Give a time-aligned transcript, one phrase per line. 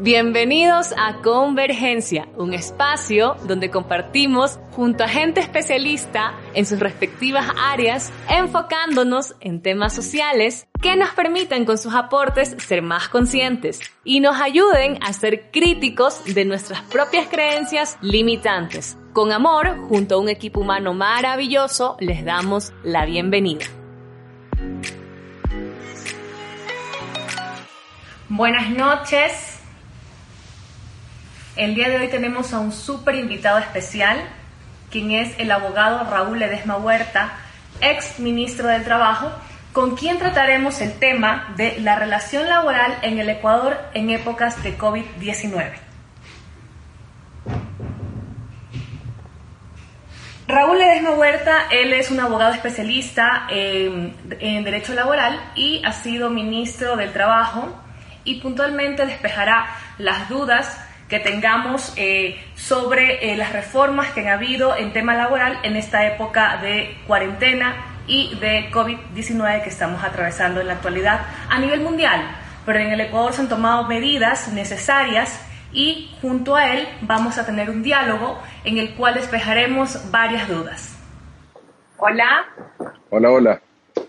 [0.00, 8.10] Bienvenidos a Convergencia, un espacio donde compartimos junto a gente especialista en sus respectivas áreas,
[8.28, 14.40] enfocándonos en temas sociales que nos permitan con sus aportes ser más conscientes y nos
[14.40, 18.96] ayuden a ser críticos de nuestras propias creencias limitantes.
[19.12, 23.66] Con amor, junto a un equipo humano maravilloso, les damos la bienvenida.
[28.30, 29.51] Buenas noches.
[31.54, 34.18] El día de hoy tenemos a un súper invitado especial,
[34.90, 37.34] quien es el abogado Raúl Ledesma Huerta,
[37.82, 39.30] ex ministro del Trabajo,
[39.74, 44.78] con quien trataremos el tema de la relación laboral en el Ecuador en épocas de
[44.78, 45.72] COVID-19.
[50.48, 56.30] Raúl Ledesma Huerta, él es un abogado especialista en, en Derecho Laboral y ha sido
[56.30, 57.78] ministro del Trabajo
[58.24, 59.66] y puntualmente despejará
[59.98, 60.78] las dudas
[61.12, 66.06] que tengamos eh, sobre eh, las reformas que han habido en tema laboral en esta
[66.06, 72.22] época de cuarentena y de COVID-19 que estamos atravesando en la actualidad a nivel mundial.
[72.64, 75.38] Pero en el Ecuador se han tomado medidas necesarias
[75.70, 80.98] y junto a él vamos a tener un diálogo en el cual despejaremos varias dudas.
[81.98, 82.46] Hola.
[83.10, 83.62] Hola, hola.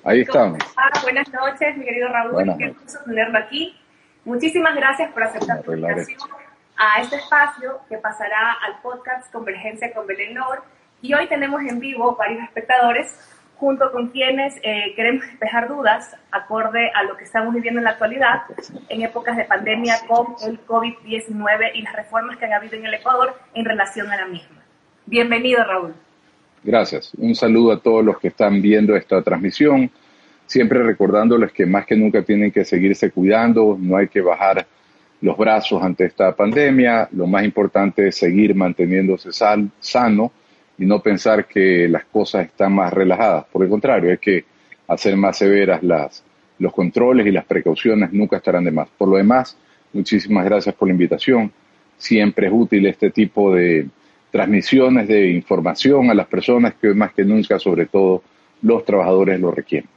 [0.06, 0.58] Ahí estamos.
[1.02, 2.56] Buenas noches, mi querido Raúl.
[2.58, 3.78] Qué gusto tenerlo aquí.
[4.23, 6.42] Muchísimas gracias por aceptar la invitación
[6.84, 10.64] a este espacio que pasará al podcast Convergencia con Belén Nor.
[11.02, 13.17] Y hoy tenemos en vivo varios espectadores
[13.56, 17.92] junto con quienes eh, queremos despejar dudas acorde a lo que estamos viviendo en la
[17.92, 18.42] actualidad
[18.89, 22.95] en épocas de pandemia con el COVID-19 y las reformas que han habido en el
[22.95, 24.61] Ecuador en relación a la misma.
[25.06, 25.94] Bienvenido, Raúl.
[26.66, 27.14] Gracias.
[27.17, 29.89] Un saludo a todos los que están viendo esta transmisión.
[30.48, 34.67] Siempre recordándoles que más que nunca tienen que seguirse cuidando, no hay que bajar
[35.24, 37.08] los brazos ante esta pandemia.
[37.14, 40.32] Lo más importante es seguir manteniéndose sano
[40.78, 43.45] y no pensar que las cosas están más relajadas.
[43.45, 44.44] Por el contrario, hay que
[44.86, 46.26] hacer más severas las,
[46.60, 48.89] los controles y las precauciones nunca estarán de más.
[48.98, 49.58] Por lo demás,
[49.94, 51.54] muchísimas gracias por la invitación.
[51.98, 53.88] Siempre es útil este tipo de
[54.30, 58.23] transmisiones de información a las personas que más que nunca, sobre todo
[58.62, 59.89] los trabajadores, lo requieren.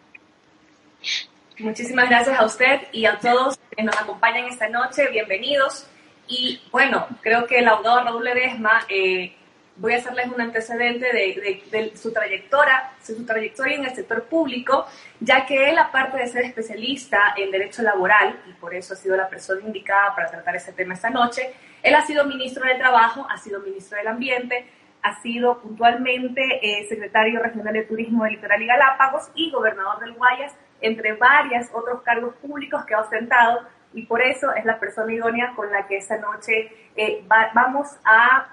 [1.58, 5.08] Muchísimas gracias a usted y a todos que nos acompañan esta noche.
[5.10, 5.86] Bienvenidos.
[6.28, 9.34] Y bueno, creo que el abogado Raúl Ledesma, eh,
[9.76, 14.86] voy a hacerles un antecedente de, su trayectoria, su trayectoria en el sector público,
[15.20, 19.16] ya que él, aparte de ser especialista en derecho laboral, y por eso ha sido
[19.16, 23.26] la persona indicada para tratar ese tema esta noche, él ha sido ministro de Trabajo,
[23.30, 24.66] ha sido ministro del Ambiente,
[25.06, 30.14] ha sido puntualmente eh, secretario regional de Turismo del Litoral y Galápagos y gobernador del
[30.14, 33.60] Guayas entre varios otros cargos públicos que ha ostentado
[33.94, 37.24] y por eso es la persona idónea con la que esta noche eh,
[37.54, 38.48] vamos a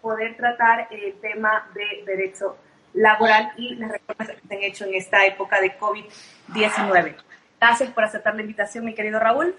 [0.00, 2.56] poder tratar el tema de derecho
[2.94, 7.14] laboral y las reformas que se han hecho en esta época de COVID-19.
[7.60, 9.54] Gracias por aceptar la invitación, mi querido Raúl.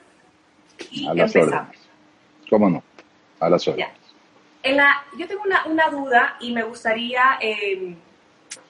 [0.91, 1.77] Y a las empezamos.
[2.49, 2.83] ¿Cómo no?
[3.39, 4.03] A las horas.
[4.63, 7.96] En la, yo tengo una, una, duda y me gustaría eh,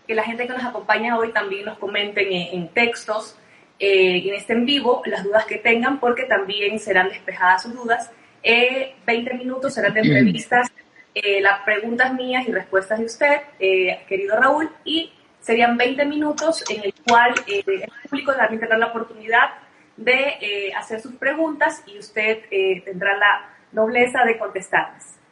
[0.07, 3.37] que la gente que nos acompaña hoy también nos comenten en, textos,
[3.79, 8.11] eh, en este en vivo, las dudas que tengan, porque también serán despejadas sus dudas.
[8.41, 10.71] Eh, 20 minutos serán de entrevistas,
[11.15, 16.63] eh, las preguntas mías y respuestas de usted, eh, querido Raúl, y serían 20 minutos
[16.69, 19.51] en el cual el público también tendrá la oportunidad
[19.95, 22.39] de hacer sus preguntas y usted
[22.83, 25.22] tendrá la nobleza de contestarlas.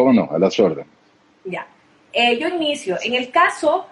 [0.00, 0.30] ¿Cómo no?
[0.34, 0.86] A las órdenes.
[1.44, 1.66] Ya.
[2.10, 2.96] Eh, yo inicio.
[3.04, 3.86] En el caso,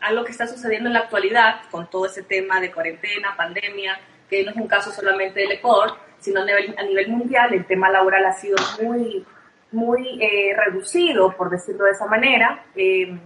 [0.00, 4.00] a lo que está sucediendo en la actualidad, con todo ese tema de cuarentena, pandemia,
[4.30, 8.24] que no es un caso solamente del Ecuador, sino a nivel, mundial, el tema laboral
[8.24, 9.26] ha sido muy,
[9.72, 12.64] muy eh, reducido, por decirlo de esa manera.
[12.74, 13.18] Eh,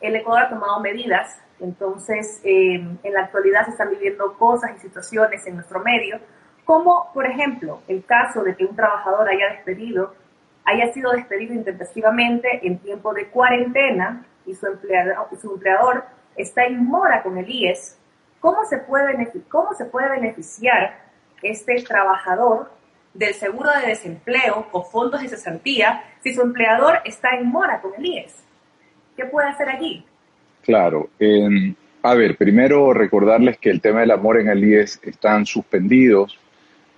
[0.00, 5.46] el Ecuador ha tomado medidas, entonces en la actualidad se están viviendo cosas y situaciones
[5.46, 6.18] en nuestro medio,
[6.64, 10.12] como por ejemplo el caso de que un trabajador haya despedido
[10.64, 16.04] haya sido despedido intempestivamente en tiempo de cuarentena y su empleador,
[16.36, 17.98] está en mora con el IES,
[18.40, 20.98] ¿cómo se, puede, ¿cómo se puede beneficiar
[21.42, 22.70] este trabajador
[23.14, 27.94] del seguro de desempleo o fondos de cesantía si su empleador está en mora con
[27.96, 28.44] el IES?
[29.16, 30.04] ¿Qué puede hacer allí?
[30.62, 31.10] Claro.
[32.02, 36.38] a ver, primero recordarles que el tema del amor en el IES están suspendidos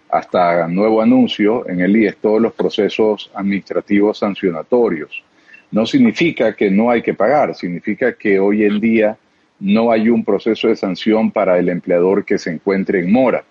[0.08, 5.22] hasta nuevo anuncio en el IES todos los procesos administrativos sancionatorios.
[5.70, 9.16] No significa que no hay que pagar, significa que hoy en día
[9.60, 13.44] no hay un proceso de sanción para el empleador que se encuentre en mora.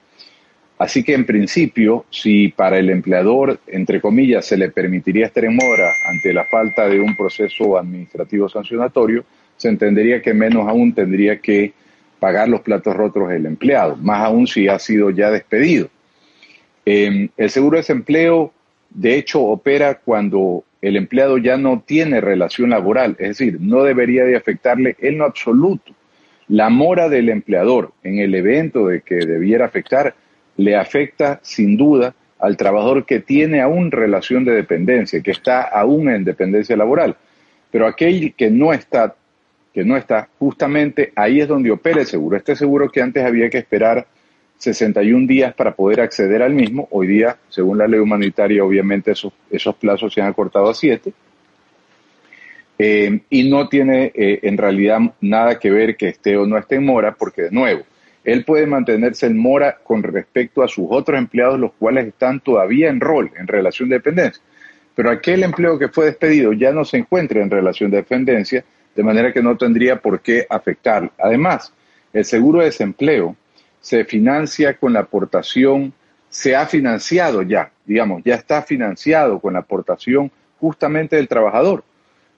[0.77, 5.55] Así que en principio, si para el empleador, entre comillas, se le permitiría estar en
[5.55, 9.23] mora ante la falta de un proceso administrativo sancionatorio,
[9.55, 11.73] se entendería que menos aún tendría que
[12.19, 15.89] pagar los platos rotos el empleado, más aún si ha sido ya despedido.
[16.85, 18.51] Em, el seguro de desempleo,
[18.89, 24.25] de hecho, opera cuando el empleado ya no tiene relación laboral, es decir, no debería
[24.25, 25.93] de afectarle en lo absoluto.
[26.49, 30.13] La mora del empleador en el evento de que debiera afectar
[30.57, 36.09] le afecta sin duda al trabajador que tiene aún relación de dependencia, que está aún
[36.09, 37.15] en dependencia laboral.
[37.71, 39.15] Pero aquel que no está,
[39.73, 42.35] que no está, justamente ahí es donde opera el seguro.
[42.35, 44.05] Este seguro que antes había que esperar
[44.63, 46.87] 61 días para poder acceder al mismo.
[46.91, 51.13] Hoy día, según la ley humanitaria, obviamente esos, esos plazos se han acortado a 7.
[52.79, 56.75] Eh, y no tiene eh, en realidad nada que ver que esté o no esté
[56.75, 57.83] en mora, porque de nuevo,
[58.23, 62.89] él puede mantenerse en mora con respecto a sus otros empleados, los cuales están todavía
[62.89, 64.41] en rol, en relación de dependencia.
[64.95, 68.63] Pero aquel empleo que fue despedido ya no se encuentra en relación de dependencia,
[68.95, 71.11] de manera que no tendría por qué afectar.
[71.17, 71.73] Además,
[72.13, 73.35] el seguro de desempleo
[73.83, 75.91] se financia con la aportación,
[76.29, 81.83] se ha financiado ya, digamos, ya está financiado con la aportación justamente del trabajador.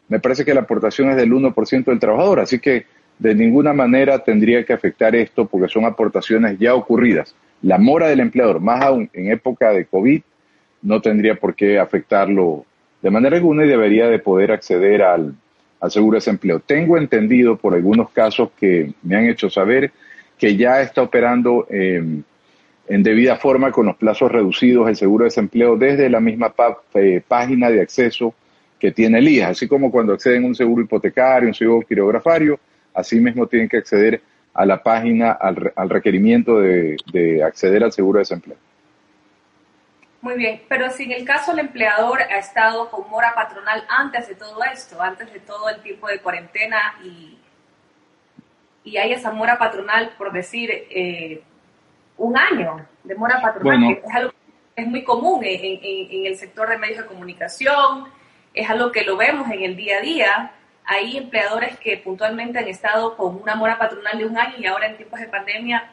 [0.09, 2.87] Me parece que la aportación es del 1% del trabajador, así que
[3.19, 7.35] de ninguna manera tendría que afectar esto porque son aportaciones ya ocurridas.
[7.61, 10.23] La mora del empleador, más aún en época de COVID,
[10.81, 12.65] no tendría por qué afectarlo
[13.03, 15.35] de manera alguna y debería de poder acceder al,
[15.89, 16.59] seguro de desempleo.
[16.59, 19.91] Tengo entendido por algunos casos que me han hecho saber
[20.37, 22.23] que ya está operando em,
[22.87, 26.53] en debida forma con los plazos reducidos el seguro de desempleo desde la misma
[26.93, 28.33] eh, página de acceso
[28.79, 32.59] que tiene el IAS, así como cuando acceden a un seguro hipotecario, un seguro quirografario,
[32.93, 34.21] así mismo tienen que acceder
[34.53, 38.57] a la página, al, al requerimiento de, acceder al seguro de desempleo.
[40.21, 44.27] Muy bien, pero si en el caso el empleador ha estado con mora patronal antes
[44.27, 47.37] de todo esto, antes de todo el tiempo de cuarentena y
[48.85, 51.41] y hay esa mora patronal, por decir, eh,
[52.17, 54.31] un año de mora patronal, que es algo
[54.75, 58.05] que es muy común en, en, el sector de medios de comunicación,
[58.53, 60.51] es algo que lo vemos en el día a día.
[60.85, 64.87] Hay empleadores que puntualmente han estado con una mora patronal de un año y ahora
[64.87, 65.89] en tiempos de pandemia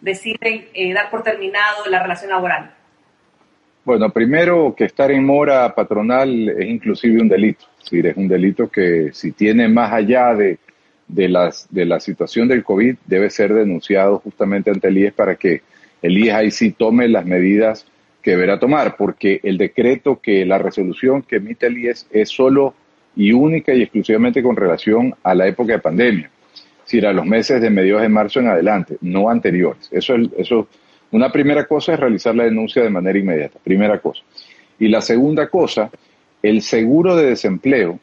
[0.00, 2.74] deciden eh, dar por terminado la relación laboral.
[3.84, 7.66] Bueno, primero que estar en mora patronal es inclusive un delito.
[7.78, 10.58] Es decir, es un delito que si tiene más allá de
[11.14, 15.36] de, las, de la situación del COVID debe ser denunciado justamente ante el IES para
[15.36, 15.62] que
[16.02, 17.86] el IES ahí sí tome las medidas
[18.22, 22.74] que deberá tomar, porque el decreto que la resolución que emite el IES es solo
[23.16, 27.26] y única y exclusivamente con relación a la época de pandemia, es decir, a los
[27.26, 29.88] meses de mediados de marzo en adelante, no anteriores.
[29.90, 30.68] Eso, es, eso,
[31.10, 34.22] una primera cosa es realizar la denuncia de manera inmediata, primera cosa.
[34.78, 35.90] Y la segunda cosa,
[36.42, 37.98] el seguro de desempleo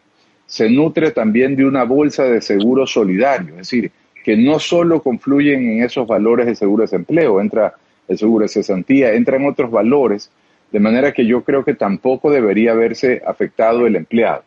[0.48, 3.92] se nutre también de una bolsa de seguro solidario, es decir,
[4.24, 7.76] que no solo confluyen en esos valores de seguro de desempleo, entra
[8.08, 10.32] el seguro de cesantía, entran otros valores,
[10.72, 14.44] de manera que yo creo que tampoco debería haberse afectado el empleado.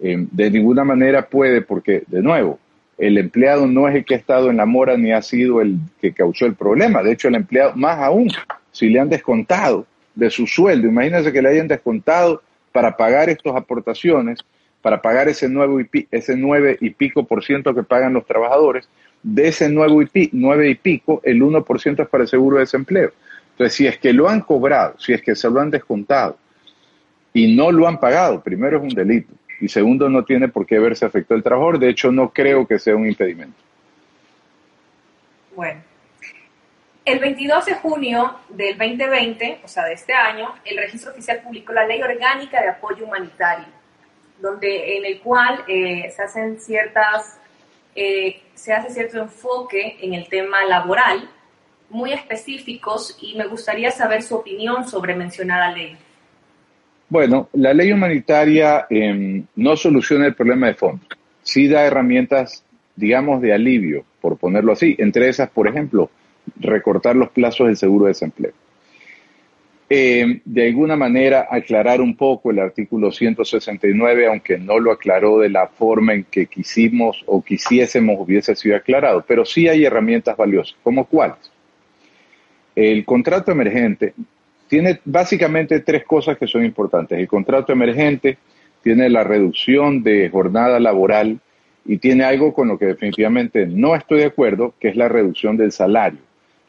[0.00, 2.58] Eh, de ninguna manera puede, porque, de nuevo,
[2.96, 5.78] el empleado no es el que ha estado en la mora ni ha sido el
[6.00, 7.02] que causó el problema.
[7.02, 8.30] De hecho, el empleado, más aún,
[8.72, 12.42] si le han descontado de su sueldo, imagínense que le hayan descontado
[12.72, 14.40] para pagar estas aportaciones,
[14.82, 18.88] para pagar ese nueve y, ese nueve y pico por ciento que pagan los trabajadores,
[19.22, 23.12] de ese nueve y, nueve y pico, el 1% es para el seguro de desempleo.
[23.52, 26.38] Entonces, si es que lo han cobrado, si es que se lo han descontado
[27.32, 30.78] y no lo han pagado, primero es un delito y segundo no tiene por qué
[30.78, 31.78] verse afectado el trabajador.
[31.78, 33.58] De hecho, no creo que sea un impedimento.
[35.54, 35.82] Bueno.
[37.04, 41.72] El 22 de junio del 2020, o sea, de este año, el registro oficial publicó
[41.72, 43.79] la Ley Orgánica de Apoyo Humanitario
[44.40, 47.38] donde, en el cual eh, se hacen ciertas,
[47.94, 51.28] eh, se hace cierto enfoque en el tema laboral,
[51.88, 55.96] muy específicos, y me gustaría saber su opinión sobre mencionada ley.
[57.08, 61.04] Bueno, la ley humanitaria eh, no soluciona el problema de fondo,
[61.42, 66.10] sí da herramientas, digamos, de alivio, por ponerlo así, entre esas, por ejemplo,
[66.60, 68.52] recortar los plazos del seguro de desempleo.
[69.92, 75.48] Eh, de alguna manera aclarar un poco el artículo 169, aunque no lo aclaró de
[75.48, 80.76] la forma en que quisimos o quisiésemos hubiese sido aclarado, pero sí hay herramientas valiosas,
[80.84, 81.50] como cuáles.
[82.76, 84.14] El contrato emergente
[84.68, 87.18] tiene básicamente tres cosas que son importantes.
[87.18, 88.38] El contrato emergente
[88.84, 91.40] tiene la reducción de jornada laboral
[91.84, 95.56] y tiene algo con lo que definitivamente no estoy de acuerdo, que es la reducción
[95.56, 96.20] del salario.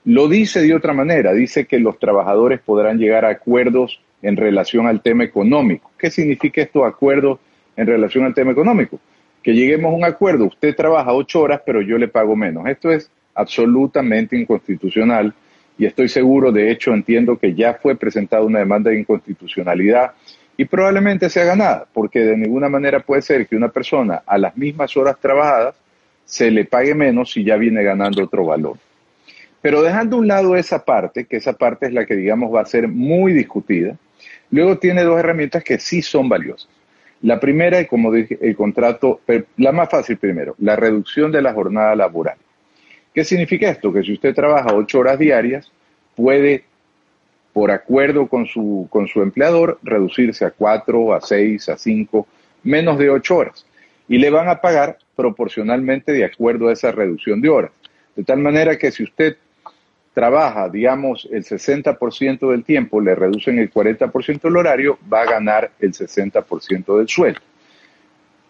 [0.06, 4.88] Lo dice de otra manera, dice que los trabajadores podrán llegar a acuerdos en relación
[4.88, 5.92] al tema económico.
[5.98, 7.40] ¿Qué significa estos acuerdos
[7.76, 9.00] en relación al tema económico?
[9.44, 12.68] Que lleguemos a un acuerdo, usted trabaja ocho horas, pero yo le pago menos.
[12.68, 15.34] Esto es absolutamente inconstitucional
[15.78, 20.12] y estoy seguro, de hecho entiendo que ya fue presentada una demanda de inconstitucionalidad
[20.58, 24.56] y probablemente sea ganada, porque de ninguna manera puede ser que una persona a las
[24.58, 25.76] mismas horas trabajadas
[26.26, 28.78] se le pague menos si ya viene ganando otro valor.
[29.62, 32.62] Pero dejando a un lado esa parte, que esa parte es la que digamos va
[32.62, 33.96] a ser muy discutida,
[34.50, 36.70] luego tiene dos herramientas que sí son valiosas.
[37.22, 39.22] La primera, y como dije, el contrato,
[39.58, 42.38] la más fácil primero, la reducción de la jornada laboral.
[43.14, 43.94] ¿Qué significa esto?
[43.94, 45.72] Que si usted trabaja ocho horas diarias,
[46.16, 46.64] puede,
[47.54, 52.28] por acuerdo con su, con su empleador, reducirse a cuatro, a seis, a cinco,
[52.64, 53.66] menos de ocho horas.
[54.08, 57.72] Y le van a pagar proporcionalmente de acuerdo a esa reducción de horas.
[58.16, 59.38] De tal manera que si usted
[60.14, 65.72] trabaja, digamos, el 60% del tiempo, le reducen el 40% del horario, va a ganar
[65.80, 67.40] el 60% del sueldo.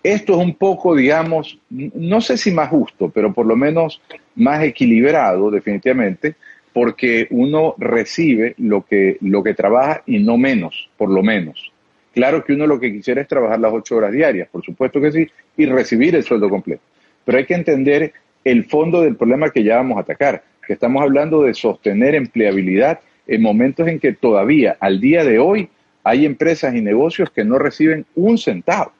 [0.03, 4.01] Esto es un poco, digamos, no sé si más justo, pero por lo menos
[4.35, 6.35] más equilibrado, definitivamente,
[6.73, 11.71] porque uno recibe lo que, lo que trabaja y no menos, por lo menos.
[12.13, 15.11] Claro que uno lo que quisiera es trabajar las ocho horas diarias, por supuesto que
[15.11, 16.81] sí, y recibir el sueldo completo.
[17.23, 18.13] Pero hay que entender
[18.43, 23.41] el fondo del problema que ya vamos a atacar estamos hablando de sostener empleabilidad en
[23.41, 25.69] momentos en que todavía, al día de hoy,
[26.03, 28.91] hay empresas y negocios que no reciben un centavo.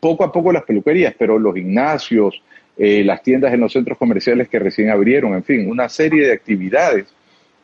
[0.00, 2.42] Poco a poco las peluquerías, pero los gimnasios,
[2.76, 6.32] eh, las tiendas en los centros comerciales que recién abrieron, en fin, una serie de
[6.32, 7.06] actividades,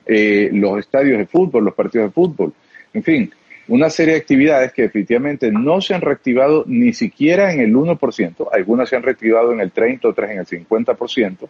[0.07, 2.53] eh, los estadios de fútbol, los partidos de fútbol,
[2.93, 3.31] en fin,
[3.69, 8.49] una serie de actividades que definitivamente no se han reactivado ni siquiera en el 1%,
[8.53, 11.49] algunas se han reactivado en el 30, otras en el 50%,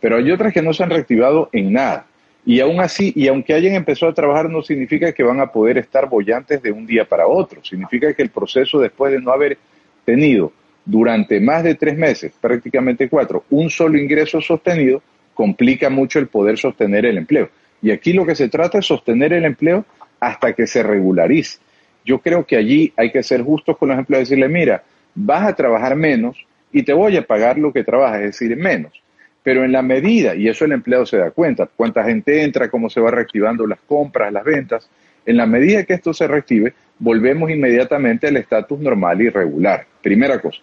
[0.00, 2.06] pero hay otras que no se han reactivado en nada.
[2.44, 5.76] Y aún así, y aunque hayan empezado a trabajar, no significa que van a poder
[5.78, 7.62] estar bollantes de un día para otro.
[7.62, 9.58] Significa que el proceso, después de no haber
[10.04, 10.52] tenido
[10.84, 15.02] durante más de tres meses, prácticamente cuatro, un solo ingreso sostenido,
[15.34, 17.50] complica mucho el poder sostener el empleo.
[17.82, 19.84] Y aquí lo que se trata es sostener el empleo
[20.18, 21.58] hasta que se regularice.
[22.04, 24.82] Yo creo que allí hay que ser justos con los empleados y decirle, mira,
[25.14, 26.36] vas a trabajar menos
[26.72, 28.92] y te voy a pagar lo que trabajas, es decir, menos.
[29.42, 32.90] Pero en la medida, y eso el empleado se da cuenta, cuánta gente entra, cómo
[32.90, 34.90] se va reactivando las compras, las ventas,
[35.24, 39.86] en la medida que esto se reactive, volvemos inmediatamente al estatus normal y regular.
[40.02, 40.60] Primera cosa.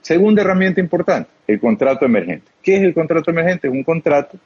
[0.00, 2.50] Segunda herramienta importante, el contrato emergente.
[2.62, 3.68] ¿Qué es el contrato emergente?
[3.68, 4.38] Es un contrato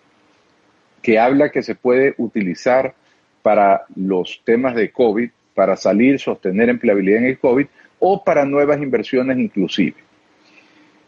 [1.01, 2.95] que habla que se puede utilizar
[3.43, 7.67] para los temas de COVID, para salir, sostener empleabilidad en el COVID
[8.01, 9.95] o para nuevas inversiones inclusive.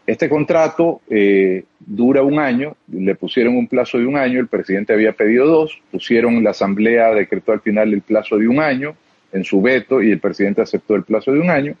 [0.09, 4.91] Este contrato eh, dura un año, le pusieron un plazo de un año, el presidente
[4.91, 8.95] había pedido dos, pusieron la asamblea, decretó al final el plazo de un año
[9.31, 11.75] en su veto y el presidente aceptó el plazo de un año,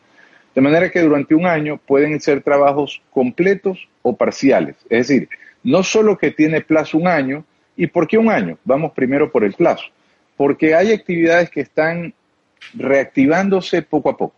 [0.53, 5.27] de manera que durante un año pueden ser trabajos completos o parciales, es decir,
[5.63, 7.43] no solo que tiene plazo un año,
[7.75, 8.59] ¿y por qué un año?
[8.63, 9.85] Vamos primero por el plazo,
[10.37, 12.13] porque hay actividades que están
[12.75, 14.35] reactivándose poco a poco.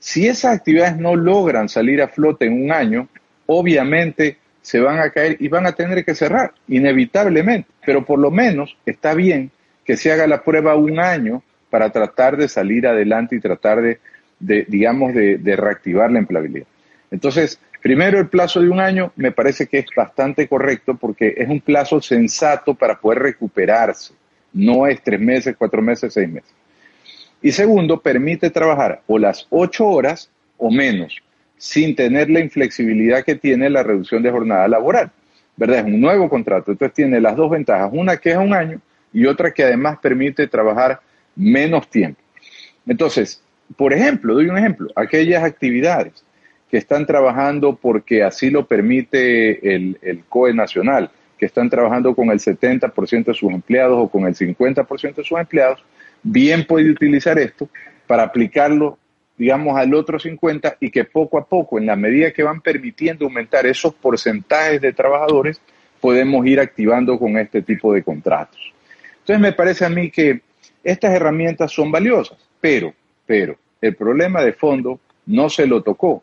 [0.00, 3.08] Si esas actividades no logran salir a flote en un año,
[3.46, 7.68] obviamente se van a caer y van a tener que cerrar, inevitablemente.
[7.84, 9.50] Pero por lo menos está bien
[9.84, 13.98] que se haga la prueba un año para tratar de salir adelante y tratar de,
[14.68, 16.66] digamos, de, reactivar la empleabilidad.
[17.10, 21.48] Entonces, primero el plazo de un año me parece que es bastante correcto porque es
[21.48, 24.14] un plazo sensato para poder recuperarse.
[24.52, 26.59] No es tres meses, cuatro meses, seis meses.
[27.42, 31.16] Y segundo, permite trabajar o las ocho horas o menos,
[31.56, 35.10] sin tener la inflexibilidad que tiene la reducción de jornada laboral.
[35.56, 35.80] ¿Verdad?
[35.80, 36.72] Es un nuevo contrato.
[36.72, 38.80] Entonces tiene las dos ventajas, una que es un año
[39.12, 41.00] y otra que además permite trabajar
[41.34, 42.20] menos tiempo.
[42.86, 43.42] Entonces,
[43.76, 46.24] por ejemplo, doy un ejemplo, aquellas actividades
[46.70, 52.30] que están trabajando porque así lo permite el, el COE nacional, que están trabajando con
[52.30, 55.82] el 70% de sus empleados o con el 50% de sus empleados,
[56.22, 57.68] bien puede utilizar esto
[58.06, 58.98] para aplicarlo,
[59.36, 63.24] digamos, al otro 50 y que poco a poco, en la medida que van permitiendo
[63.24, 65.60] aumentar esos porcentajes de trabajadores,
[66.00, 68.72] podemos ir activando con este tipo de contratos.
[69.20, 70.40] Entonces me parece a mí que
[70.82, 72.92] estas herramientas son valiosas, pero,
[73.26, 76.22] pero, el problema de fondo no se lo tocó.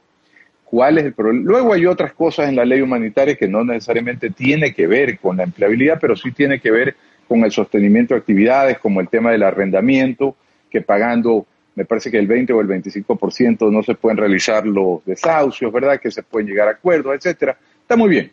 [0.66, 1.46] ¿Cuál es el problema?
[1.50, 5.38] Luego hay otras cosas en la ley humanitaria que no necesariamente tiene que ver con
[5.38, 6.96] la empleabilidad, pero sí tiene que ver
[7.27, 10.36] con el sostenimiento de actividades, como el tema del arrendamiento,
[10.69, 15.03] que pagando, me parece que el 20 o el 25% no se pueden realizar los
[15.05, 16.00] desahucios, ¿verdad?
[16.00, 17.57] Que se pueden llegar a acuerdos, etcétera.
[17.81, 18.31] Está muy bien.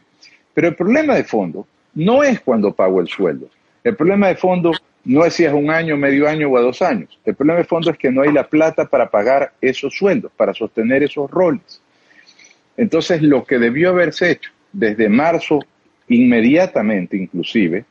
[0.53, 3.49] Pero el problema de fondo no es cuando pago el sueldo.
[3.83, 4.73] El problema de fondo
[5.05, 7.19] no es si es un año, medio año o a dos años.
[7.25, 10.55] El problema de fondo es que no hay la plata para pagar esos sueldos, para
[10.55, 11.83] sostener esos roles.
[12.77, 15.61] Entonces, lo que debió haberse hecho desde marzo,
[16.09, 17.85] inmediatamente inclusive,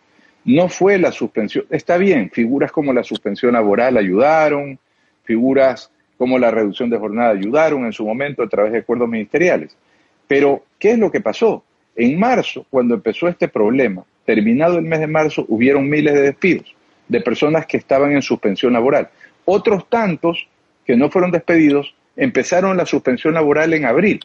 [0.45, 1.65] no fue la suspensión.
[1.69, 4.77] Está bien, figuras como la suspensión laboral ayudaron,
[5.23, 9.75] figuras como la reducción de jornada ayudaron en su momento a través de acuerdos ministeriales.
[10.27, 11.63] Pero, ¿qué es lo que pasó?
[11.95, 16.75] En marzo, cuando empezó este problema, terminado el mes de marzo, hubieron miles de despidos
[17.07, 19.09] de personas que estaban en suspensión laboral.
[19.45, 20.47] Otros tantos
[20.85, 24.19] que no fueron despedidos empezaron la suspensión laboral en abril,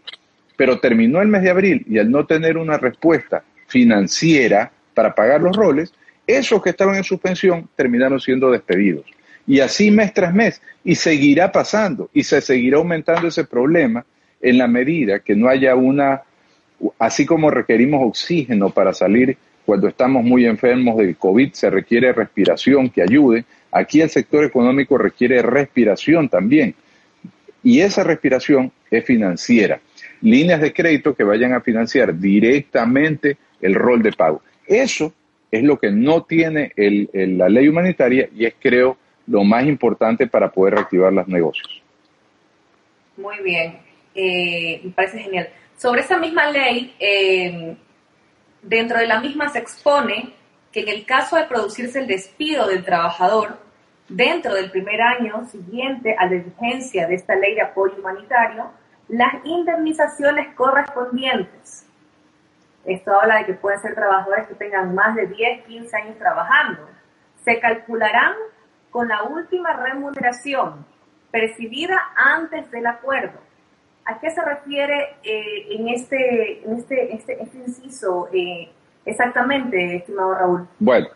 [0.56, 5.40] pero terminó el mes de abril y al no tener una respuesta financiera para pagar
[5.42, 5.92] los roles,
[6.28, 9.06] esos que estaban en suspensión terminaron siendo despedidos.
[9.47, 14.04] Y así mes tras mes, y seguirá pasando, y se seguirá aumentando ese problema
[14.42, 16.23] en la medida que no haya una,
[16.99, 22.90] así como requerimos oxígeno para salir cuando estamos muy enfermos del COVID, se requiere respiración
[22.90, 23.47] que ayude.
[23.73, 26.75] Aquí el sector económico requiere respiración también.
[27.62, 29.80] Y esa respiración es financiera.
[30.20, 34.42] Líneas de crédito que vayan a financiar directamente el rol de pago.
[34.66, 35.12] Eso
[35.50, 40.50] es lo que no tiene la ley humanitaria y es, creo, lo más importante para
[40.50, 41.83] poder reactivar los negocios.
[43.17, 43.78] Muy bien,
[44.14, 45.49] eh, me parece genial.
[45.76, 47.76] Sobre esa misma ley, eh,
[48.62, 50.35] Dentro de la misma se expone
[50.73, 53.59] que en el caso de producirse el despido del trabajador,
[54.09, 58.71] dentro del primer año siguiente a la vigencia de esta ley de apoyo humanitario,
[59.09, 61.87] las indemnizaciones correspondientes.
[62.88, 66.88] Esto habla de que pueden ser trabajadores que tengan más de 10, 15 años trabajando.
[67.45, 68.35] Se calcularán
[68.90, 70.85] con la última remuneración
[71.30, 73.49] percibida antes del acuerdo
[74.09, 78.71] ¿A qué se refiere eh, en, este, en este, este, este inciso eh,
[79.04, 80.66] exactamente, estimado Raúl?
[80.78, 81.09] Bueno,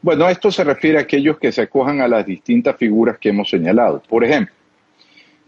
[0.00, 3.50] bueno, esto se refiere a aquellos que se acojan a las distintas figuras que hemos
[3.50, 4.02] señalado.
[4.08, 4.54] Por ejemplo,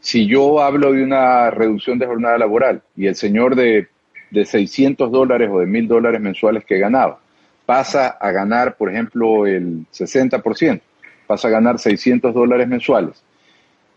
[0.00, 3.88] si yo hablo de una reducción de jornada laboral y el señor de,
[4.30, 7.20] de 600 dólares o de 1000 dólares mensuales que ganaba.
[7.64, 10.80] Pasa a ganar, por ejemplo, el 60%,
[11.26, 13.22] pasa a ganar 600 dólares mensuales.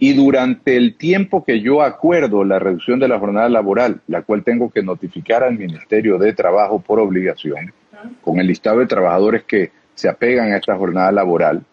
[0.02, 4.44] Y durante el tiempo que yo acuerdo la reducción de la jornada laboral, la cual
[4.44, 7.74] tengo que notificar al Ministerio de Trabajo por obligación,
[8.22, 11.64] con el listado de trabajadores que se apegan a esta jornada laboral,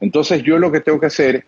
[0.00, 1.44] entonces yo lo que tengo que hacer,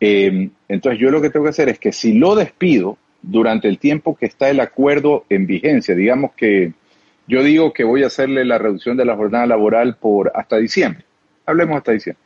[0.00, 3.78] em, entonces yo lo que tengo que hacer es que si lo despido durante el
[3.78, 6.72] tiempo que está el acuerdo en vigencia, digamos que
[7.26, 11.04] yo digo que voy a hacerle la reducción de la jornada laboral por hasta diciembre,
[11.46, 12.22] hablemos hasta diciembre.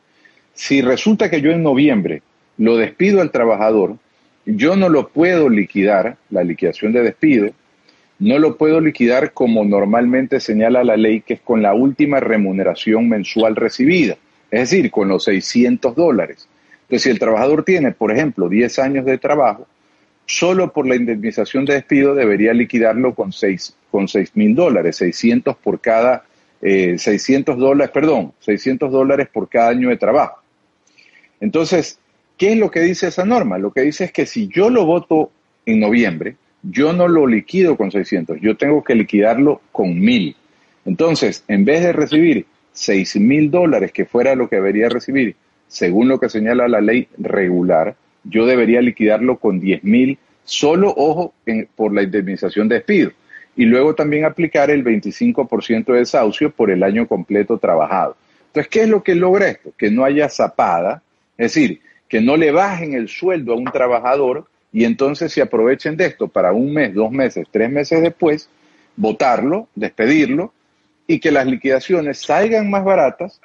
[0.55, 2.23] Si resulta que yo en noviembre
[2.57, 3.97] lo despido al trabajador,
[4.47, 7.51] yo no lo puedo liquidar, la liquidación de despido,
[8.19, 13.09] no lo puedo liquidar como normalmente señala la ley, que es con la última remuneración
[13.09, 14.17] mensual recibida,
[14.51, 16.49] es decir, con los 600 dólares.
[16.83, 19.67] Entonces, si el trabajador tiene, por ejemplo, 10 años de trabajo,
[20.27, 25.81] solo por la indemnización de despido debería liquidarlo con 6 con mil dólares, 600 por
[25.81, 26.25] cada,
[26.61, 30.41] 600 eh, dólares, perdón, 600 dólares por cada año de trabajo.
[31.41, 32.01] Entonces,
[32.37, 33.59] ¿Qué es lo que dice esa norma?
[33.59, 35.31] Lo que dice es que si yo lo voto
[35.67, 40.35] en noviembre, yo no lo liquido con 600, yo tengo que liquidarlo con 1000.
[40.85, 45.37] Entonces, en vez de recibir 6 mil dólares, que fuera lo que debería recibir,
[45.69, 51.35] según lo que señala la ley regular, yo debería liquidarlo con 10 mil, solo, ojo,
[51.77, 53.13] por la indemnización de despido.
[53.57, 58.17] Y luego también aplicar el 25% de desahucio por el año completo trabajado.
[58.47, 59.73] Entonces, ¿qué es lo que logra esto?
[59.77, 61.03] Que no haya zapada,
[61.37, 65.97] es decir, que no le bajen el sueldo a un trabajador y entonces se aprovechen
[65.97, 68.49] de esto para un mes, dos meses, tres meses después,
[68.97, 70.53] votarlo, despedirlo
[71.07, 73.41] y que las liquidaciones salgan más baratas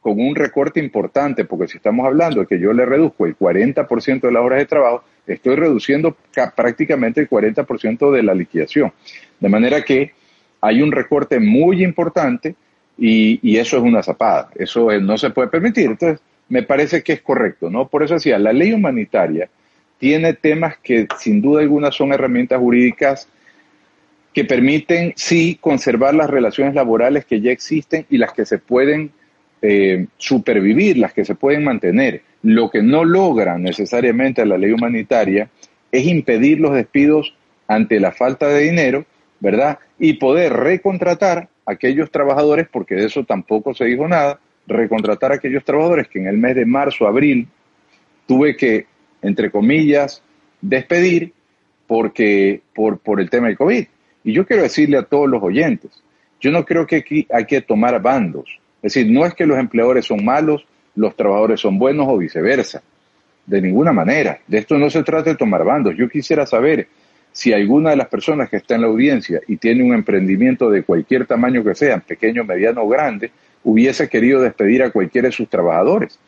[0.00, 4.20] con un recorte importante, porque si estamos hablando de que yo le reduzco el 40%
[4.20, 6.16] de las horas de trabajo, estoy reduciendo
[6.54, 8.92] prácticamente el 40% de la liquidación.
[9.40, 10.12] De manera que
[10.60, 12.54] hay un recorte muy importante
[12.96, 15.86] y, eso es una zapada, eso no se puede permitir.
[15.86, 17.88] Entonces, me parece que es correcto, ¿no?
[17.88, 19.48] Por eso decía, la ley humanitaria
[19.98, 23.28] tiene temas que sin duda alguna son herramientas jurídicas
[24.32, 29.10] que permiten, sí, conservar las relaciones laborales que ya existen y las que se pueden
[29.62, 32.22] eh, supervivir, las que se pueden mantener.
[32.42, 35.50] Lo que no logra necesariamente la ley humanitaria
[35.90, 37.34] es impedir los despidos
[37.66, 39.04] ante la falta de dinero,
[39.40, 39.78] ¿verdad?
[39.98, 45.36] Y poder recontratar a aquellos trabajadores, porque de eso tampoco se dijo nada, recontratar a
[45.36, 47.48] aquellos trabajadores que en el mes de marzo, abril,
[48.26, 48.86] tuve que,
[49.22, 50.22] entre comillas,
[50.60, 51.32] despedir
[51.86, 53.86] porque, por, por el tema del COVID.
[54.24, 55.90] Y yo quiero decirle a todos los oyentes
[56.40, 58.60] Yo no creo que aquí hay que tomar bandos.
[58.82, 62.82] Es decir, no es que los empleadores son malos, los trabajadores son buenos o viceversa.
[63.46, 64.40] De ninguna manera.
[64.46, 65.94] De esto no se trata de tomar bandos.
[65.96, 66.86] Yo quisiera saber
[67.32, 70.82] si alguna de las personas que está en la audiencia y tiene un emprendimiento de
[70.82, 73.30] cualquier tamaño que sea, pequeño, mediano o grande,
[73.64, 76.18] hubiese querido despedir a cualquiera de sus trabajadores.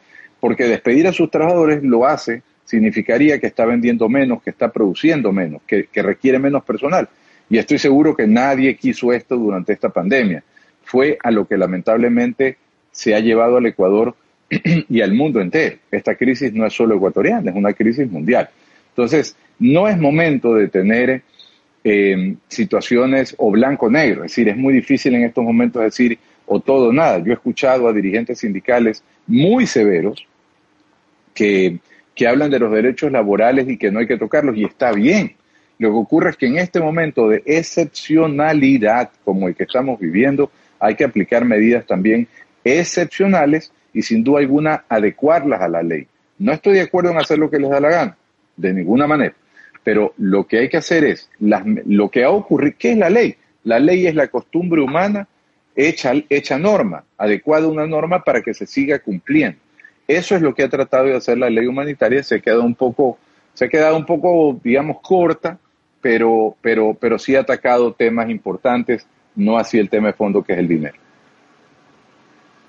[0.40, 5.32] Porque despedir a sus trabajadores lo hace, significaría que está vendiendo menos, que está produciendo
[5.32, 7.08] menos, que, que requiere menos personal.
[7.50, 10.42] Y estoy seguro que nadie quiso esto durante esta pandemia.
[10.90, 12.56] Fue a lo que lamentablemente
[12.90, 14.16] se ha llevado al Ecuador
[14.88, 15.76] y al mundo entero.
[15.88, 18.50] Esta crisis no es solo ecuatoriana, es una crisis mundial.
[18.88, 21.22] Entonces, no es momento de tener
[21.84, 24.24] eh, situaciones o blanco-negro.
[24.24, 27.18] Es decir, es muy difícil en estos momentos decir o todo o nada.
[27.18, 30.26] Yo he escuchado a dirigentes sindicales muy severos
[31.32, 31.78] que,
[32.16, 35.36] que hablan de los derechos laborales y que no hay que tocarlos y está bien.
[35.78, 40.50] Lo que ocurre es que en este momento de excepcionalidad como el que estamos viviendo,
[40.80, 42.26] hay que aplicar medidas también
[42.64, 46.06] excepcionales y sin duda alguna adecuarlas a la ley.
[46.38, 48.16] No estoy de acuerdo en hacer lo que les da la gana,
[48.56, 49.34] de ninguna manera.
[49.84, 53.36] Pero lo que hay que hacer es, lo que ha ocurrido, ¿qué es la ley?
[53.64, 55.28] La ley es la costumbre humana
[55.74, 59.58] hecha, hecha norma, adecuada una norma para que se siga cumpliendo.
[60.06, 62.74] Eso es lo que ha tratado de hacer la ley humanitaria, se ha quedado un
[62.74, 63.18] poco,
[63.54, 65.58] se ha quedado un poco, digamos, corta,
[66.00, 70.52] pero, pero, pero sí ha atacado temas importantes, no así el tema de fondo que
[70.52, 71.00] es el dinero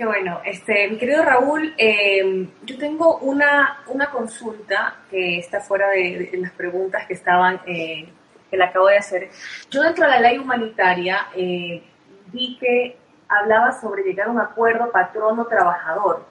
[0.06, 0.42] bueno.
[0.46, 6.52] Este, mi querido Raúl, em, yo tengo una, una consulta que está fuera de, las
[6.52, 8.08] preguntas que estaban, eh,
[8.50, 9.30] que le acabo de hacer.
[9.70, 11.84] Yo dentro de la ley humanitaria eh,
[12.32, 12.98] vi que
[13.28, 16.26] hablaba sobre llegar a un acuerdo patrono-trabajador.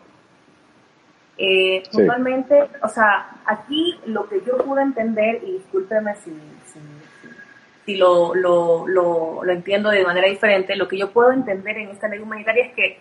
[1.38, 6.30] Eh, Normalmente, o sea, aquí lo que yo pude entender, y discúlpeme si,
[6.66, 6.80] si,
[7.96, 12.09] lo, lo, lo, lo, entiendo de manera diferente, lo que yo puedo entender en esta
[12.09, 12.98] ley humanitaria es que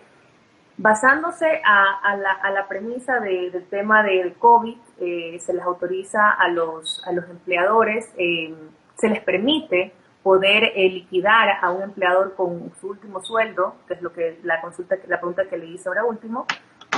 [0.82, 7.12] Basándose a, la, premisa del tema del COVID, eh, se les autoriza a los, a
[7.12, 8.54] los empleadores, eh,
[8.94, 14.00] se les permite poder eh, liquidar a un empleador con su último sueldo, que es
[14.00, 16.46] lo que la consulta, la pregunta que le hice ahora último,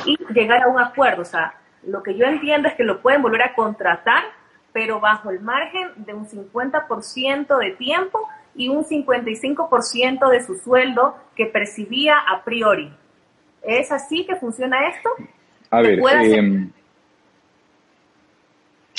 [0.07, 1.23] y llegar a un acuerdo.
[1.23, 4.23] O sea, lo que yo entiendo es que lo pueden volver a contratar,
[4.73, 11.17] pero bajo el margen de un 50% de tiempo y un 55% de su sueldo
[11.37, 12.93] que percibía a priori.
[13.63, 15.09] ¿Es así que funciona esto?
[15.71, 16.71] A ver, em,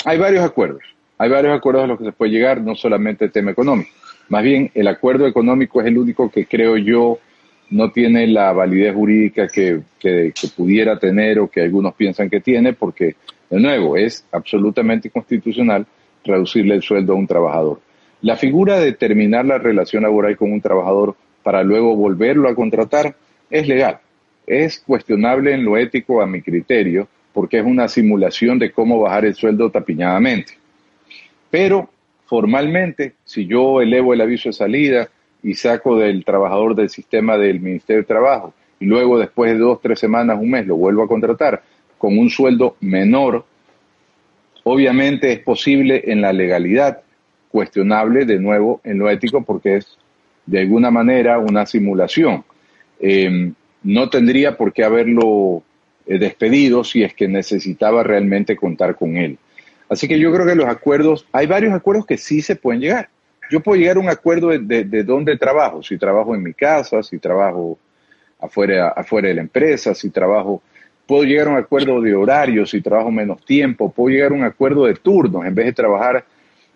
[0.04, 0.82] hay varios acuerdos.
[1.18, 3.90] Hay varios acuerdos a los que se puede llegar, no solamente el tema económico.
[4.28, 7.18] Más bien, el acuerdo económico es el único que creo yo
[7.70, 12.72] no tiene la validez jurídica que, que, pudiera tener o que algunos piensan que tiene,
[12.72, 13.16] porque,
[13.50, 15.86] de nuevo, es absolutamente inconstitucional
[16.24, 17.80] reducirle el sueldo a un trabajador.
[18.22, 23.14] La figura de terminar la relación laboral con un trabajador para luego volverlo a contratar
[23.50, 24.00] es legal
[24.46, 29.24] es cuestionable en lo ético a mi criterio, porque es una simulación de cómo bajar
[29.24, 30.54] el sueldo tapiñadamente.
[31.50, 31.88] Pero
[32.26, 35.08] formalmente, si yo elevo el aviso de salida
[35.42, 39.80] y saco del trabajador del sistema del Ministerio de Trabajo y luego después de dos,
[39.80, 41.62] tres semanas, un mes, lo vuelvo a contratar
[42.04, 43.46] con un sueldo menor,
[44.62, 47.00] obviamente es posible en la legalidad,
[47.50, 49.96] cuestionable de nuevo en lo ético porque es
[50.44, 52.44] de alguna manera una simulación.
[53.00, 55.62] Em, no tendría por qué haberlo
[56.06, 59.38] eh, despedido si es que necesitaba realmente contar con él.
[59.88, 63.08] Así que yo creo que los acuerdos, hay varios acuerdos que sí se pueden llegar.
[63.50, 67.02] Yo puedo llegar a un acuerdo de, de, dónde trabajo, si trabajo en mi casa,
[67.02, 67.78] si trabajo
[68.38, 70.60] afuera, afuera de la empresa, si trabajo,
[71.06, 74.44] puedo llegar a un acuerdo de horario, si trabajo menos tiempo, puedo llegar a un
[74.44, 76.24] acuerdo de turnos, en vez de trabajar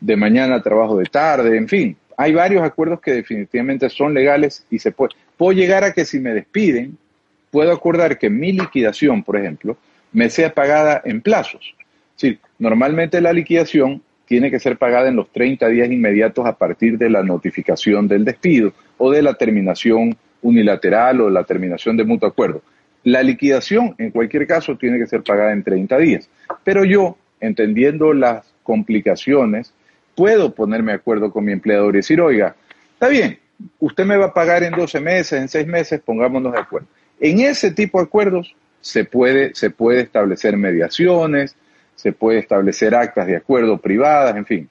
[0.01, 1.97] de mañana, trabajo de tarde, en fin.
[2.17, 6.19] Hay varios acuerdos que definitivamente son legales y se puede puedo llegar a que si
[6.19, 6.99] me despiden,
[7.51, 9.79] puedo acordar que mi liquidación, por ejemplo,
[10.13, 11.75] me sea pagada en plazos.
[12.17, 16.99] Sí, normalmente la liquidación tiene que ser pagada en los 30 días inmediatos a partir
[16.99, 22.29] de la notificación del despido o de la terminación unilateral o la terminación de mutuo
[22.29, 22.61] acuerdo.
[23.09, 26.29] La liquidación, en cualquier caso, tiene que ser pagada en 30 días.
[26.63, 29.73] Pero yo, entendiendo las complicaciones,
[30.15, 32.55] puedo ponerme de acuerdo con mi empleador y decir, oiga,
[32.93, 33.39] está bien,
[33.79, 36.87] usted me va a pagar en 12 meses, en 6 meses, pongámonos de acuerdo.
[37.19, 41.57] En ese tipo de acuerdos se puede, se puede establecer mediaciones,
[41.95, 44.69] se puede establecer actas de acuerdo privadas, en fin.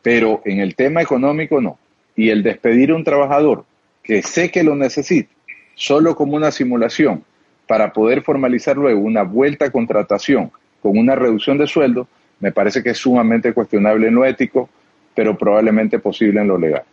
[0.00, 1.78] Pero en el tema económico no.
[2.16, 3.66] Y el despedir a un trabajador
[4.02, 5.35] que sé que lo necesita,
[5.76, 7.22] solo como una simulación,
[7.68, 10.50] para poder formalizar luego una vuelta a contratación
[10.82, 12.08] con una reducción de sueldo,
[12.40, 14.68] me parece que es sumamente cuestionable en lo ético,
[15.14, 16.84] pero probablemente posible en lo legal.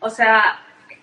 [0.00, 0.42] O sea,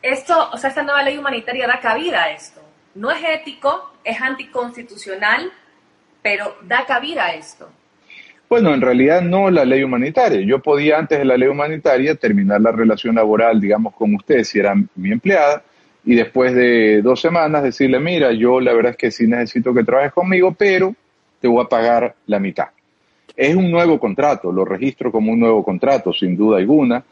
[0.02, 2.62] esto, o sea, esta nueva ley humanitaria da cabida a esto.
[2.96, 5.52] No es ético, es anticonstitucional,
[6.22, 7.70] pero da cabida a esto.
[8.50, 10.42] Bueno, en realidad no la ley humanitaria.
[10.42, 14.60] Yo podía antes de la ley humanitaria terminar la relación laboral, digamos, con usted si
[14.60, 15.64] era mi empleada,
[16.04, 19.84] y después de dos semanas decirle, mira, yo la verdad es que sí necesito que
[19.84, 20.96] trabajes conmigo, pero
[21.40, 22.68] te voy a pagar la mitad.
[23.36, 27.04] Es un nuevo contrato, lo registro como un nuevo contrato, sin duda alguna,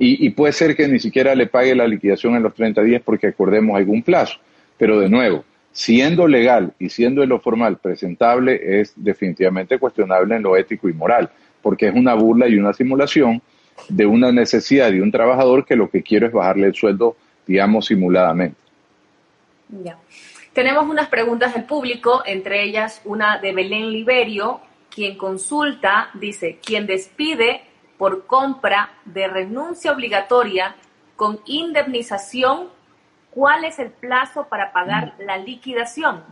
[0.00, 3.26] y, puede ser que ni siquiera le pague la liquidación en los 30 días porque
[3.26, 4.38] acordemos algún plazo.
[4.76, 10.42] Pero de nuevo, siendo legal y siendo en lo formal presentable, es definitivamente cuestionable en
[10.44, 11.28] lo ético y moral,
[11.60, 13.42] porque es una burla y una simulación
[13.88, 17.16] de una necesidad de un trabajador que lo que quiere es bajarle el sueldo,
[17.48, 18.60] digamos, simuladamente.
[19.82, 19.98] Ya.
[20.52, 24.60] Tenemos unas preguntas del público, entre ellas una de Belén Liberio,
[24.94, 27.62] quien consulta, dice, quien despide
[27.96, 30.76] por compra de renuncia obligatoria
[31.16, 32.68] con indemnización,
[33.30, 35.22] ¿cuál es el plazo para pagar mm.
[35.24, 36.22] la liquidación?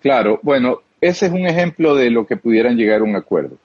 [0.00, 3.56] Claro, bueno, ese es un ejemplo de lo que pudieran llegar a un acuerdo.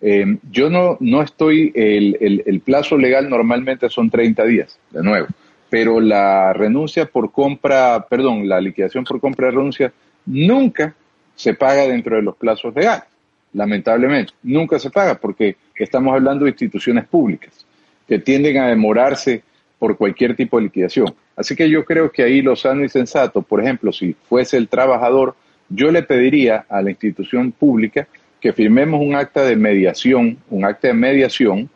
[0.00, 5.26] Eh, yo no, no estoy, el, el, plazo legal normalmente son 30 días, de nuevo
[5.70, 9.92] pero la renuncia por compra, perdón, la liquidación por compra de renuncia
[10.26, 10.94] nunca
[11.34, 13.04] se paga dentro de los plazos legales,
[13.52, 17.64] lamentablemente, nunca se paga porque estamos hablando de instituciones públicas
[18.06, 19.42] que tienden a demorarse
[19.78, 21.14] por cualquier tipo de liquidación.
[21.36, 24.68] Así que yo creo que ahí lo sano y sensato, por ejemplo, si fuese el
[24.68, 25.36] trabajador,
[25.68, 28.08] yo le pediría a la institución pública
[28.40, 31.68] que firmemos un acta de mediación, un acta de mediación,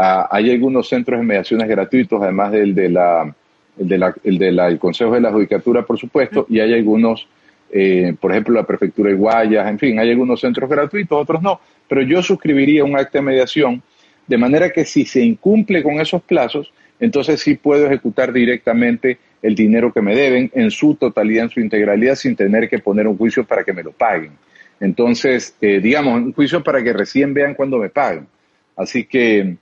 [0.00, 3.34] Ah, hay algunos centros de mediaciones gratuitos, además del de la,
[3.76, 6.72] el de la, el de la, el Consejo de la Judicatura, por supuesto, y hay
[6.72, 7.26] algunos,
[7.72, 11.60] eh, por ejemplo, la Prefectura de Guayas, en fin, hay algunos centros gratuitos, otros no,
[11.88, 13.82] pero yo suscribiría un acta de mediación
[14.28, 19.56] de manera que si se incumple con esos plazos, entonces sí puedo ejecutar directamente el
[19.56, 23.16] dinero que me deben en su totalidad, en su integralidad, sin tener que poner un
[23.16, 24.30] juicio para que me lo paguen.
[24.78, 28.28] Entonces, eh, digamos, un juicio para que recién vean cuando me paguen.
[28.76, 29.56] Así que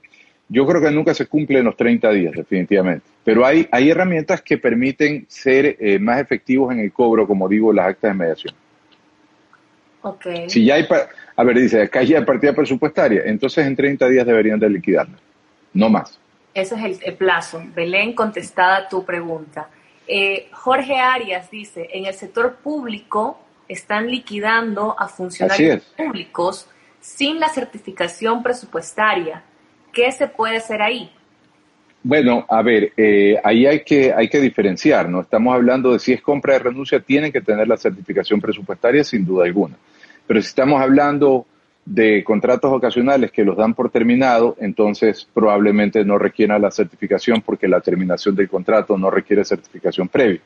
[0.49, 3.05] yo creo que nunca se cumplen los 30 días, definitivamente.
[3.23, 7.73] Pero hay, hay herramientas que permiten ser eh, más efectivos en el cobro, como digo,
[7.73, 8.55] las actas de mediación.
[10.01, 10.49] Okay.
[10.49, 10.87] Si ya hay,
[11.35, 15.17] a ver, dice, acá ya hay partida presupuestaria, entonces en 30 días deberían de liquidarla,
[15.73, 16.17] no más.
[16.53, 17.61] Ese es el, plazo.
[17.75, 19.69] Belén, contestada tu pregunta.
[20.07, 27.49] Eh, Jorge Arias dice, en el sector público están liquidando a funcionarios públicos sin la
[27.49, 29.43] certificación presupuestaria.
[29.97, 31.09] ¿Qué se puede hacer ahí?
[32.03, 35.21] Bueno, a ver, eh, ahí hay que, hay que diferenciar, ¿no?
[35.21, 39.25] Estamos hablando de si es compra de renuncia, tienen que tener la certificación presupuestaria sin
[39.25, 39.73] duda alguna.
[40.27, 41.47] Pero si estamos hablando
[41.83, 47.67] de contratos ocasionales que los dan por terminado, entonces probablemente no requiera la certificación porque
[47.67, 50.41] la terminación del contrato no requiere certificación previa.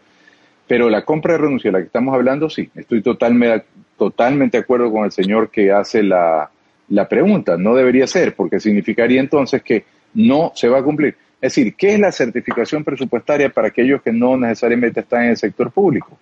[0.65, 3.65] Pero la compra de renuncia, de la que estamos hablando, sí, estoy totalmente,
[3.97, 6.49] totalmente de acuerdo con el señor que hace la,
[6.91, 7.57] la pregunta.
[7.57, 11.15] No debería ser, porque significaría entonces que no se va a cumplir.
[11.41, 15.37] Es decir, ¿qué es la certificación presupuestaria para aquellos que no necesariamente están en el
[15.37, 16.19] sector público?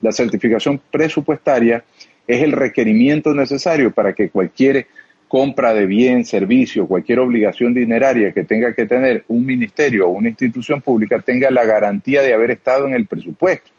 [0.00, 1.84] La certificación presupuestaria
[2.26, 4.86] es el requerimiento necesario para que cualquier
[5.28, 10.28] compra de bien, servicio, cualquier obligación dineraria que tenga que tener un ministerio o una
[10.28, 13.70] institución pública tenga la garantía de haber estado en el presupuesto.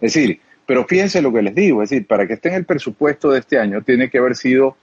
[0.00, 2.64] Es decir, pero fíjense lo que les digo, es decir, para que esté en el
[2.64, 4.76] presupuesto de este año tiene que haber sido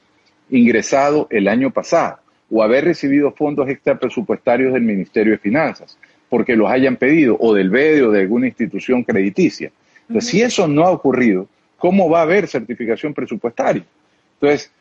[0.49, 5.97] ingresado el año pasado o haber recibido fondos extra presupuestarios del Ministerio de Finanzas
[6.29, 9.71] porque los hayan pedido o del BEDE o de alguna institución crediticia.
[10.07, 13.83] Entonces, si eso no ha ocurrido, ¿cómo va a haber certificación presupuestaria?
[14.33, 14.71] Entonces,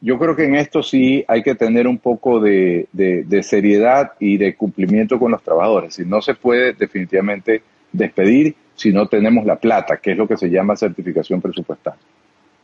[0.00, 4.36] yo creo que en esto sí hay que tener un poco de, de seriedad y
[4.38, 5.94] de cumplimiento con los trabajadores.
[5.94, 10.38] Si no se puede definitivamente despedir si no tenemos la plata, que es lo que
[10.38, 12.00] se llama certificación presupuestaria.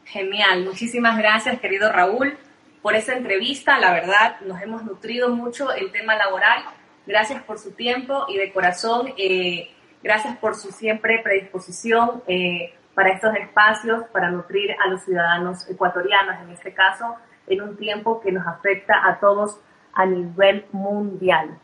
[0.07, 2.37] Genial, muchísimas gracias querido Raúl
[2.81, 3.79] por esa entrevista.
[3.79, 6.62] La verdad, nos hemos nutrido mucho el tema laboral.
[7.07, 9.69] Gracias por su tiempo y de corazón, eh,
[10.03, 16.37] gracias por su siempre predisposición eh, para estos espacios, para nutrir a los ciudadanos ecuatorianos,
[16.42, 17.16] en este caso,
[17.49, 19.59] en un tiempo que nos afecta a todos
[19.92, 21.59] a nivel mundial.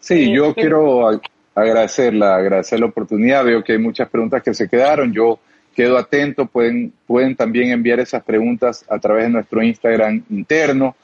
[0.00, 1.08] Sí, yo eh, quiero
[1.54, 3.44] agradecerla, agradecer la oportunidad.
[3.44, 5.12] Veo que hay muchas preguntas que se quedaron.
[5.12, 5.38] Yo
[5.74, 10.96] quedo atento, pueden, pueden también enviar esas preguntas a través de nuestro Instagram interno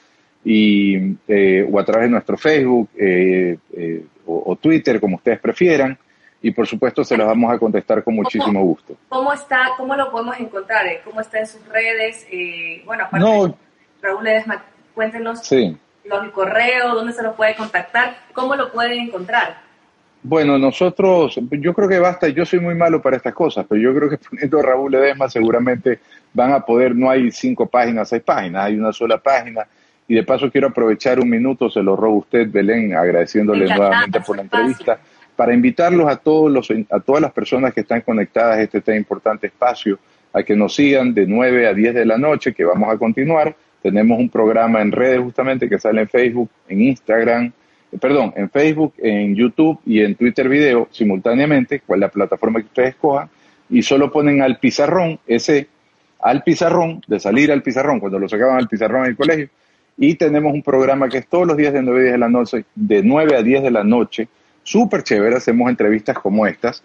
[0.43, 5.97] y, eh, o a través de nuestro Facebook eh, eh, o, Twitter, como ustedes prefieran.
[6.43, 8.95] Y por supuesto se las vamos a contestar con muchísimo gusto.
[9.09, 9.69] ¿Cómo está?
[9.77, 10.85] ¿Cómo lo podemos encontrar?
[11.03, 12.25] ¿Cómo está en sus redes?
[12.83, 13.55] bueno, aparte, no,
[14.01, 14.63] Raúl Ledesma,
[14.95, 15.77] cuéntenos sí.
[16.03, 19.61] los correos, dónde se lo puede contactar, cómo lo pueden encontrar.
[20.23, 23.93] Bueno, nosotros, yo creo que basta, yo soy muy malo para estas cosas, pero yo
[23.95, 25.99] creo que poniendo a Raúl Ledesma seguramente
[26.33, 29.67] van a poder, no hay cinco páginas, seis páginas, hay una sola página.
[30.07, 34.19] Y de paso quiero aprovechar un minuto, se lo robo a usted, Belén, agradeciéndole nuevamente
[34.21, 34.99] por la entrevista,
[35.35, 38.97] para invitarlos a, todos los, a todas las personas que están conectadas a este tan
[38.97, 39.97] importante espacio,
[40.33, 43.55] a que nos sigan de 9 a 10 de la noche, que vamos a continuar.
[43.81, 47.53] Tenemos un programa en redes justamente que sale en Facebook, en Instagram,
[47.99, 52.89] perdón, en Facebook, en YouTube y en Twitter Video simultáneamente, cual la plataforma que ustedes
[52.89, 53.29] escojan,
[53.69, 55.67] y solo ponen al pizarrón, ese
[56.19, 59.49] al pizarrón, de salir al pizarrón, cuando lo sacaban al pizarrón en el colegio,
[59.97, 62.29] y tenemos un programa que es todos los días de 9 a 10 de la
[62.29, 64.27] noche, de 9 a 10 de la noche,
[64.63, 66.83] súper chévere, hacemos entrevistas como estas,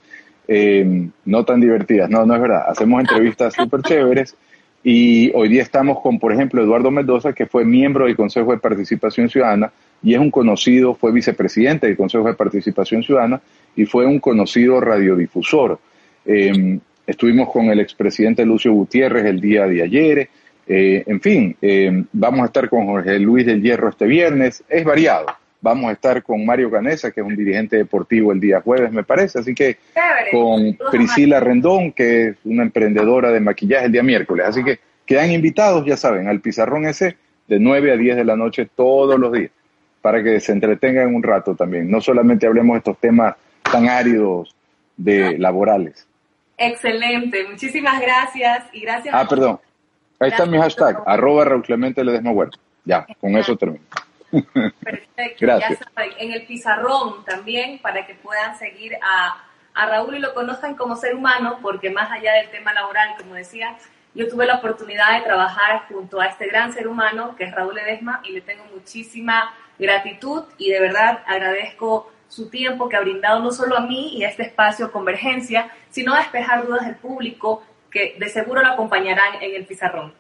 [0.49, 4.37] eh, no tan divertidas, no, no es verdad, hacemos entrevistas súper chéveres,
[4.83, 8.59] y hoy día estamos con, por ejemplo, Eduardo Mendoza, que fue miembro del Consejo de
[8.59, 13.41] Participación Ciudadana, y es un conocido, fue vicepresidente del Consejo de Participación Ciudadana
[13.75, 15.79] y fue un conocido radiodifusor.
[16.25, 20.29] Em, estuvimos con el expresidente Lucio Gutiérrez el día de ayer.
[20.69, 24.65] Eh, en fin, em, vamos a estar con Jorge Luis del Hierro este viernes.
[24.69, 25.27] Es variado.
[25.61, 29.03] Vamos a estar con Mario Canesa, que es un dirigente deportivo el día jueves, me
[29.03, 29.39] parece.
[29.39, 29.79] Así que
[30.31, 34.47] con Priscila Rendón, que es una emprendedora de maquillaje el día miércoles.
[34.47, 37.17] Así que quedan invitados, ya saben, al Pizarrón ese
[37.49, 39.51] de 9 a 10 de la noche todos los días
[40.07, 41.91] para que se entretengan un rato también.
[41.91, 44.55] No solamente hablemos de estos temas tan áridos
[44.97, 46.07] de laborales.
[46.57, 49.13] Excelente, muchísimas gracias y gracias.
[49.13, 49.59] Ah, perdón.
[50.21, 52.57] Ahí está mi hashtag, arroba Raúl Clemente Ledesma Huerta.
[52.85, 53.85] Ya, con eso termino.
[54.31, 55.81] Perfecto, gracias.
[55.81, 60.35] ya saben, en el pizarrón también para que puedan seguir a, a Raúl y lo
[60.35, 63.77] conozcan como ser humano, porque más allá del tema laboral, como decía,
[64.15, 67.75] yo tuve la oportunidad de trabajar junto a este gran ser humano que es Raúl
[67.75, 73.41] Ledesma y le tengo muchísima gratitud y de verdad agradezco su tiempo que ha brindado
[73.41, 77.63] no solo a mí y a este espacio Convergencia, sino a despejar dudas del público
[77.91, 80.13] que de seguro lo acompañarán en el pizarrón.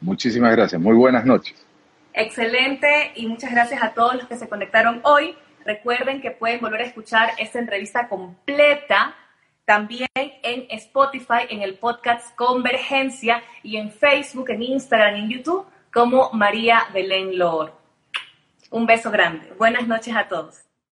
[0.00, 1.54] Muchísimas gracias, muy buenas noches.
[2.12, 5.34] Excelente y muchas gracias a todos los que se conectaron hoy.
[5.64, 9.14] Recuerden que pueden volver a escuchar esta entrevista completa
[9.64, 15.66] también en Spotify, en el podcast Convergencia y en Facebook, en Instagram y en YouTube
[15.92, 17.81] como María Belén Lor.
[18.72, 19.52] Un beso grande.
[19.58, 20.64] Buenas noches a todos.